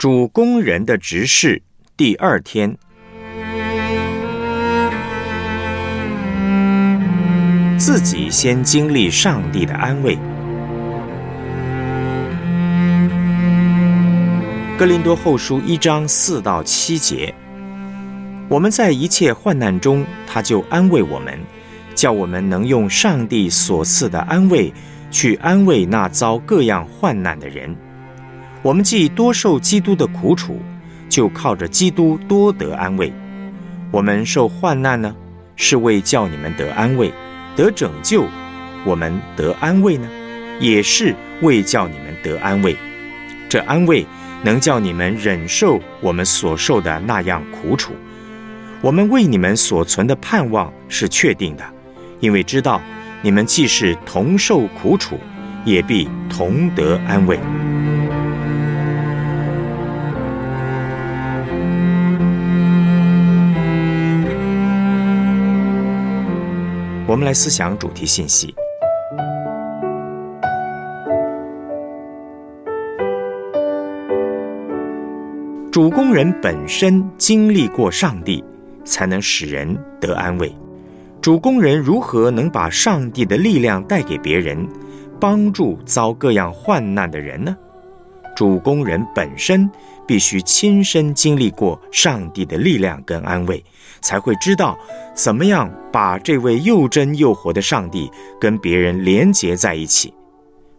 [0.00, 1.60] 主工人的执事
[1.94, 2.74] 第二天，
[7.76, 10.16] 自己先经历上帝的安慰。
[14.78, 17.34] 哥林多后书一章四到七节，
[18.48, 21.38] 我们在一切患难中，他就安慰我们，
[21.94, 24.72] 叫我们能用上帝所赐的安慰，
[25.10, 27.76] 去安慰那遭各样患难的人。
[28.62, 30.60] 我们既多受基督的苦楚，
[31.08, 33.12] 就靠着基督多得安慰。
[33.90, 35.14] 我们受患难呢，
[35.56, 37.12] 是为叫你们得安慰、
[37.56, 38.22] 得拯救；
[38.84, 40.06] 我们得安慰呢，
[40.60, 42.76] 也是为叫你们得安慰。
[43.48, 44.06] 这安慰
[44.42, 47.92] 能叫你们忍受我们所受的那样苦楚。
[48.82, 51.64] 我们为你们所存的盼望是确定的，
[52.20, 52.80] 因为知道
[53.22, 55.18] 你们既是同受苦楚，
[55.64, 57.38] 也必同得安慰。
[67.10, 68.54] 我们来思想主题信息。
[75.72, 78.44] 主工人本身经历过上帝，
[78.84, 80.54] 才能使人得安慰。
[81.20, 84.64] 主工人如何能把上帝的力量带给别人，
[85.18, 87.56] 帮助遭各样患难的人呢？
[88.40, 89.70] 主工人本身
[90.06, 93.62] 必须亲身经历过上帝的力量跟安慰。
[94.00, 94.78] 才会知道
[95.14, 100.14] 怎么样把这位又真又活的上帝跟别人连结在一起，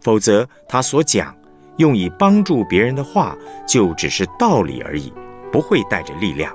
[0.00, 1.32] 否则他所讲
[1.76, 5.12] 用以帮助别人的话就只是道理而已，
[5.52, 6.52] 不会带着力量。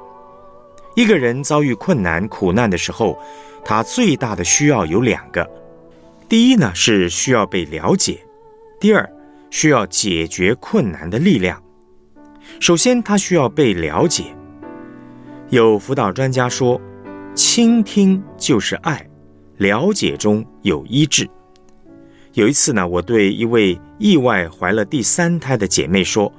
[0.93, 3.17] 一个人遭遇困难苦难的时候，
[3.63, 5.49] 他最大的需要有两个：
[6.27, 8.17] 第一呢是需要被了解；
[8.77, 9.09] 第二
[9.49, 11.61] 需要解决困难的力量。
[12.59, 14.25] 首先，他需要被了解。
[15.49, 16.79] 有辅导专家说，
[17.35, 19.05] 倾听就是爱，
[19.57, 21.29] 了解中有医治。
[22.33, 26.31] 有一次呢，我对一位意外怀了第三胎的姐妹说：“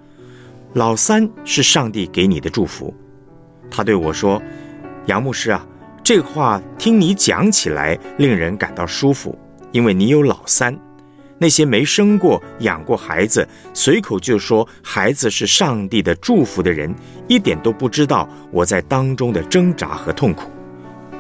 [0.75, 2.95] 老三是上帝给你的祝福。”
[3.71, 4.41] 她对我说
[5.07, 5.67] ：“杨牧师啊，
[6.03, 9.37] 这话听你讲起来令人感到舒服，
[9.73, 10.79] 因为你有老三。”
[11.39, 16.95] 那些没生过、养过孩子，随口就说孩子是上帝的祝福的人，
[17.29, 20.51] 一点都不知道我在当中的挣扎和痛苦。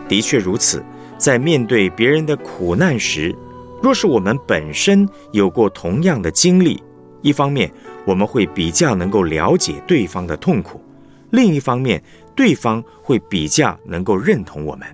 [0.09, 0.83] 的确如此，
[1.17, 3.35] 在面对别人的苦难时，
[3.81, 6.83] 若是我们本身有过同样的经历，
[7.23, 7.71] 一方面
[8.05, 10.83] 我们会比较能够了解对方的痛苦，
[11.31, 12.03] 另一方面
[12.35, 14.87] 对方会比较能够认同我们。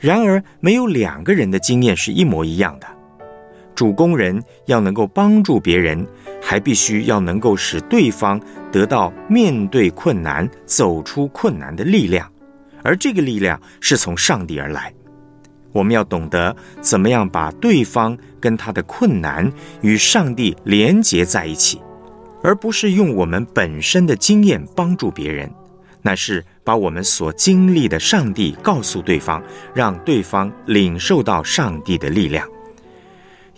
[0.00, 2.86] 然而，没有两个人的经验是一模一样的。
[3.78, 6.04] 主工人要能够帮助别人，
[6.42, 8.40] 还必须要能够使对方
[8.72, 12.28] 得到面对困难、走出困难的力量，
[12.82, 14.92] 而这个力量是从上帝而来。
[15.70, 19.48] 我们要懂得怎么样把对方跟他的困难
[19.80, 21.80] 与上帝连结在一起，
[22.42, 25.48] 而不是用我们本身的经验帮助别人，
[26.02, 29.40] 那是把我们所经历的上帝告诉对方，
[29.72, 32.44] 让对方领受到上帝的力量。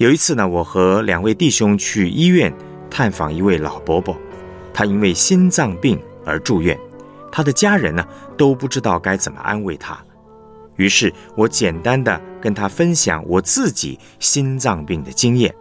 [0.01, 2.51] 有一次呢，我和两位弟兄去医院
[2.89, 4.17] 探访一位老伯伯，
[4.73, 6.75] 他因为心脏病而住院，
[7.31, 8.03] 他的家人呢
[8.35, 10.03] 都不知道该怎么安慰他。
[10.77, 15.55] 于是我简单的跟他分享我自己心脏病的经验，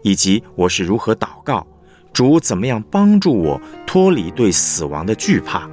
[0.00, 1.66] 以及我是如何祷告，
[2.10, 5.68] 主怎么样帮助我脱离对死亡的惧怕。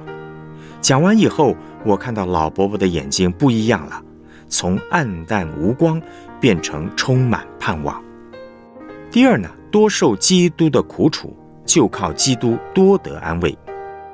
[0.82, 4.02] 讲完以后，我看到老伯伯的眼睛不一样了，
[4.50, 5.98] 从暗淡无光。
[6.40, 8.02] 变成充满盼望。
[9.10, 13.56] 第二呢，多受基督的苦楚，就靠基督多得安慰。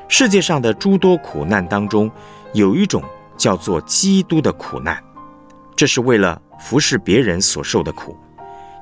[0.08, 2.10] 世界上的诸多苦难当中，
[2.52, 3.02] 有一种
[3.36, 5.02] 叫做基督的苦难，
[5.74, 8.16] 这是为了服侍别人所受的苦。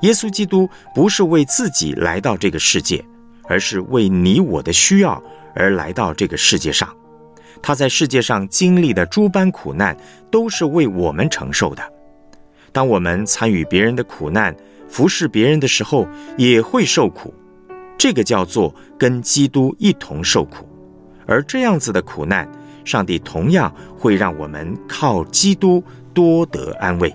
[0.03, 3.05] 耶稣基督不是为自己来到这个世界，
[3.45, 5.23] 而是为你我的需要
[5.55, 6.89] 而来到这个世界上。
[7.63, 9.97] 他在世界上经历的诸般苦难，
[10.31, 11.83] 都是为我们承受的。
[12.73, 14.55] 当我们参与别人的苦难、
[14.89, 16.07] 服侍别人的时候，
[16.37, 17.35] 也会受苦，
[17.99, 20.69] 这个叫做跟基督一同受苦。
[21.27, 22.49] 而这样子的苦难，
[22.85, 25.83] 上帝同样会让我们靠基督
[26.13, 27.15] 多得安慰。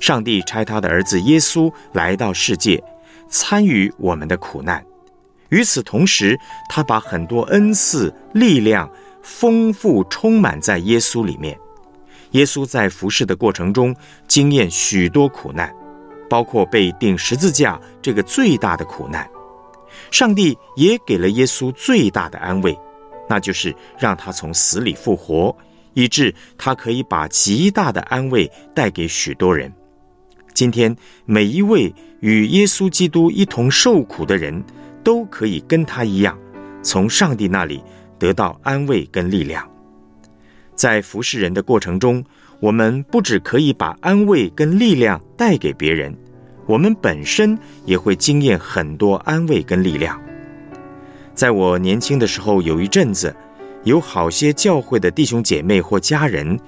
[0.00, 2.82] 上帝差他的儿子耶稣来到世界，
[3.28, 4.84] 参与我们的苦难。
[5.48, 6.38] 与此同时，
[6.68, 8.90] 他把很多恩赐、力量
[9.22, 11.58] 丰富充满在耶稣里面。
[12.36, 13.96] 耶稣在服侍的过程中，
[14.28, 15.74] 经验许多苦难，
[16.28, 19.26] 包括被钉十字架这个最大的苦难。
[20.10, 22.78] 上帝也给了耶稣最大的安慰，
[23.26, 25.56] 那就是让他从死里复活，
[25.94, 29.72] 以致他可以把极大的安慰带给许多人。
[30.52, 30.94] 今天，
[31.24, 34.62] 每一位与耶稣基督一同受苦的人，
[35.02, 36.38] 都可以跟他一样，
[36.82, 37.82] 从上帝那里
[38.18, 39.66] 得到安慰跟力量。
[40.76, 42.22] 在服侍人的过程中，
[42.60, 46.14] 我们不只可以把安慰跟力量带给别人。
[46.66, 50.20] 我们本身也会经验很多安慰跟力量。
[51.34, 53.34] 在我年轻的时候，有一阵子，
[53.84, 56.58] 有好些教会的弟兄姐妹或家人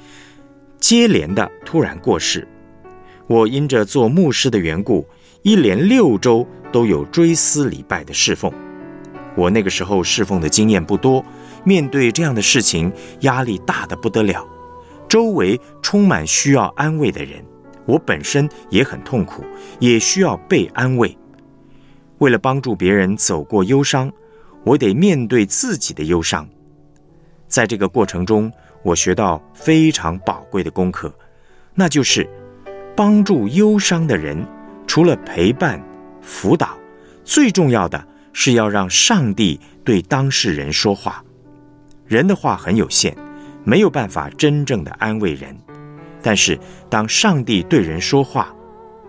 [0.79, 2.47] 接连的突然过世。
[3.27, 5.07] 我因着做牧师的缘故，
[5.43, 8.51] 一连六周都有追思礼拜的侍奉。
[9.37, 11.25] 我那个时候侍奉的经验不多，
[11.69, 14.43] 面对这样的事情，压力大的不得了，
[15.07, 17.45] 周围充满需要安慰的人。
[17.85, 19.45] 我本身也很痛苦，
[19.79, 21.15] 也需要被安慰。
[22.21, 24.11] 为了帮助别人走过忧伤，
[24.65, 26.49] 我得面对自己的忧伤。
[27.49, 28.51] 在这个过程中，
[28.83, 31.13] 我学到非常宝贵的功课，
[31.75, 32.27] 那就是
[32.97, 34.43] 帮助忧伤的人，
[34.87, 35.79] 除了陪伴、
[36.23, 36.79] 辅导，
[37.25, 41.23] 最重要的是要让上帝对当事人说话。
[42.09, 43.15] 人的话很有限，
[43.65, 45.57] 没有办法真正的安慰人。
[46.23, 46.59] 但是，
[46.91, 48.53] 当上帝对人说话，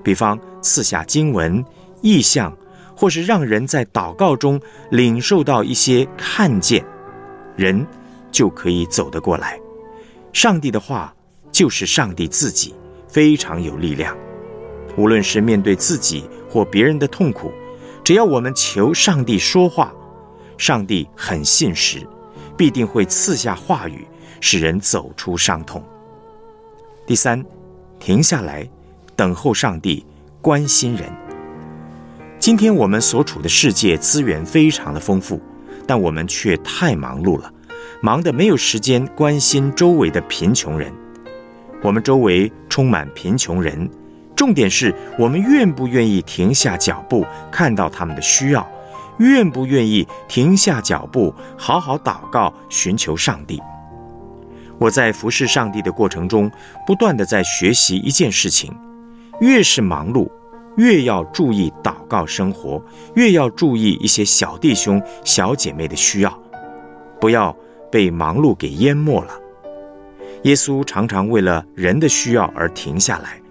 [0.04, 1.64] 比方赐下经文、
[2.02, 2.56] 意象，
[2.96, 4.60] 或是让人在祷告中
[4.92, 6.86] 领受到一些看见，
[7.56, 7.86] 人
[8.32, 9.60] 就可以走得过来。
[10.34, 11.14] 上帝的话
[11.52, 12.76] 就是上帝自己，
[13.08, 14.16] 非常有力量。
[14.98, 17.52] 无论是面对自己或别人的痛苦，
[18.04, 19.92] 只要我们求上帝说话，
[20.58, 22.06] 上帝很信实，
[22.60, 24.06] 必定会赐下话语，
[24.42, 25.82] 使人走出伤痛。
[27.08, 27.42] 第三，
[28.00, 28.70] 停下来，
[29.16, 30.06] 等候上帝，
[30.42, 31.10] 关心人。
[32.38, 35.40] 今天我们所处的世界资源非常的丰富，
[35.88, 37.50] 但我们却太忙碌了，
[38.02, 40.92] 忙得没有时间关心周围的贫穷人。
[41.82, 43.90] 我们周围充满贫穷人，
[44.36, 48.70] 重点是我们愿不愿意停下脚步，看到他们的需要，
[49.20, 53.62] 愿不愿意停下脚步，好好祷告，寻求上帝。
[54.78, 56.50] 我在服侍上帝的过程中，
[56.88, 58.74] 不断的在学习一件事情：
[59.42, 60.30] 越是忙碌，
[60.78, 62.82] 越要注意祷告生活，
[63.16, 66.40] 越要注意一些小弟兄、小姐妹的需要，
[67.20, 67.54] 不要
[67.92, 69.34] 被忙碌给淹没了。
[70.44, 73.42] 耶稣常常为了人的需要而停下来，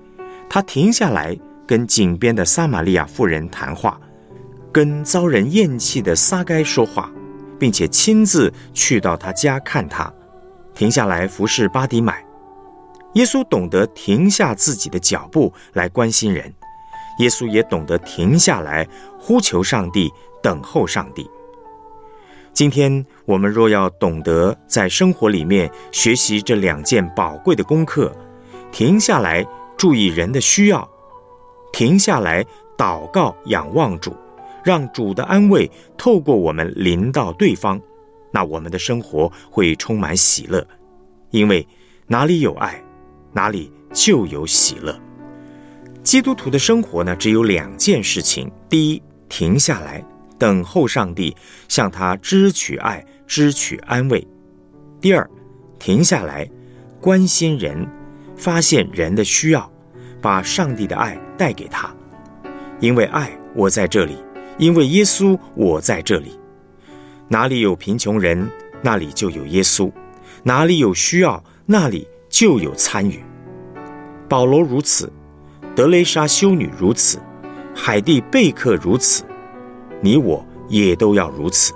[0.48, 4.00] 他停下来跟井边的撒玛利亚妇人谈话，
[4.72, 7.10] 跟遭人厌弃的撒该说话，
[7.58, 10.12] 并且亲自去到他家看他。
[10.74, 12.24] 停下来服侍巴迪买，
[13.14, 16.54] 耶稣懂得停下自己的脚步来关心人，
[17.18, 18.86] 耶稣也懂得停下来
[19.18, 21.28] 呼求上帝，等候上帝。
[22.52, 28.12] 今天我们若要懂得在生活里面学习这两件宝贵的功课，
[28.70, 30.88] 停下来注意人的需要，
[31.72, 32.44] 停下来
[32.76, 34.14] 祷告仰望主，
[34.68, 37.80] 让主的安慰透过我们临到对方。
[38.30, 40.62] 那我们的生活会充满喜乐，
[41.30, 41.66] 因为
[42.06, 42.78] 哪里有爱，
[43.32, 44.94] 哪里就有喜乐。
[46.02, 50.04] 基督徒的生活呢，只有两件事情：第一，停下来
[50.38, 51.34] 等候上帝，
[51.66, 54.20] 向他支取爱、支取安慰；
[55.00, 55.26] 第二，
[55.78, 56.46] 停下来
[57.00, 57.88] 关心人，
[58.36, 59.72] 发现人的需要，
[60.20, 61.90] 把上帝的爱带给他。
[62.80, 64.12] 因为爱，我在这里；
[64.58, 66.38] 因为耶稣，我在这里。
[67.28, 68.50] 哪里有贫穷人，
[68.82, 69.90] 那里就有耶稣；
[70.42, 73.22] 哪里有需要，那里就有参与。
[74.28, 75.12] 保罗如此，
[75.76, 77.18] 德雷莎修女如此，
[77.74, 79.24] 海蒂贝克如此，
[80.00, 81.72] 你我也都要如此。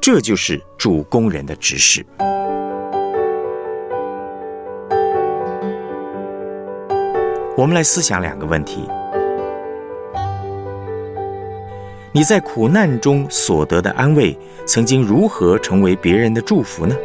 [0.00, 2.06] 这就是主工人的指示。
[7.56, 8.88] 我们来思想两个问题。
[12.12, 14.36] 你在苦难中所得的安慰，
[14.66, 16.96] 曾经如何成为别人的祝福呢？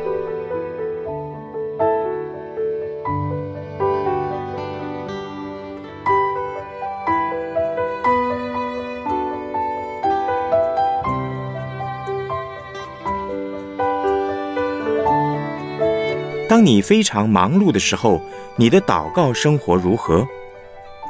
[16.50, 18.20] 当你非常忙碌的时候，
[18.56, 20.26] 你的祷告生活如何？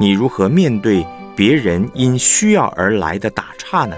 [0.02, 1.06] 你如何面对？
[1.38, 3.98] 别人因需要而来的打岔呢？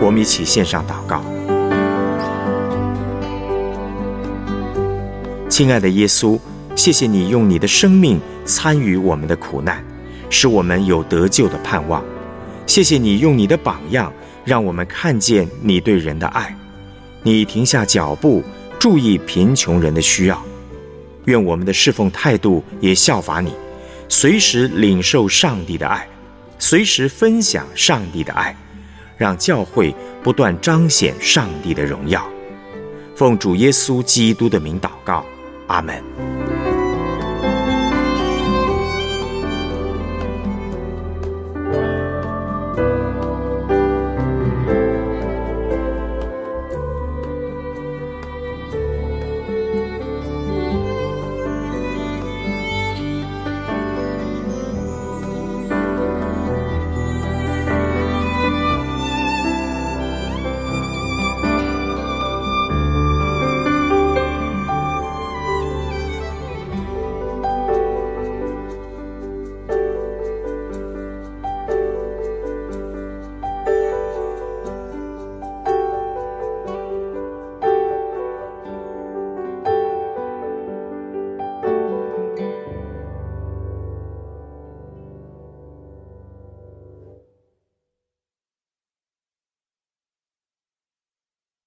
[0.00, 1.22] 我们一起献上祷告。
[5.48, 6.36] 亲爱的耶稣，
[6.74, 9.84] 谢谢你用你的生命参与我们的苦难，
[10.28, 12.02] 使我们有得救的盼望。
[12.72, 14.10] 谢谢你用你的榜样，
[14.46, 16.56] 让我们看见你对人的爱。
[17.22, 18.42] 你停下脚步，
[18.78, 20.42] 注意贫穷人的需要。
[21.26, 23.52] 愿我们的侍奉态度也效法你，
[24.08, 26.08] 随时领受上帝的爱，
[26.58, 28.56] 随时分享上帝的爱，
[29.18, 32.26] 让教会不断彰显上帝的荣耀。
[33.14, 35.22] 奉主耶稣基督的名祷告。
[35.66, 36.51] 阿门。